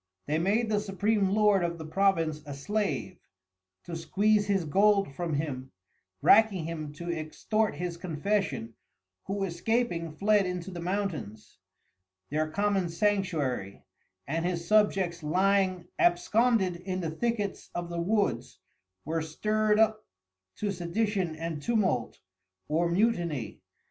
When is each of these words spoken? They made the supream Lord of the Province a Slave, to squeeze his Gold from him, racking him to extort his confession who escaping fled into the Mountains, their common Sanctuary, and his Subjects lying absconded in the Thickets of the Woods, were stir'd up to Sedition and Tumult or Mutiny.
They 0.25 0.39
made 0.39 0.67
the 0.69 0.79
supream 0.79 1.29
Lord 1.29 1.63
of 1.63 1.77
the 1.77 1.85
Province 1.85 2.41
a 2.47 2.55
Slave, 2.55 3.19
to 3.83 3.95
squeeze 3.95 4.47
his 4.47 4.65
Gold 4.65 5.13
from 5.13 5.35
him, 5.35 5.71
racking 6.23 6.65
him 6.65 6.91
to 6.93 7.11
extort 7.15 7.75
his 7.75 7.97
confession 7.97 8.73
who 9.25 9.43
escaping 9.43 10.11
fled 10.11 10.47
into 10.47 10.71
the 10.71 10.79
Mountains, 10.79 11.59
their 12.31 12.49
common 12.49 12.89
Sanctuary, 12.89 13.83
and 14.25 14.43
his 14.43 14.67
Subjects 14.67 15.21
lying 15.21 15.85
absconded 15.99 16.77
in 16.77 16.99
the 17.01 17.11
Thickets 17.11 17.69
of 17.75 17.89
the 17.91 18.01
Woods, 18.01 18.57
were 19.05 19.21
stir'd 19.21 19.77
up 19.77 20.03
to 20.55 20.71
Sedition 20.71 21.35
and 21.35 21.61
Tumult 21.61 22.19
or 22.67 22.89
Mutiny. 22.89 23.61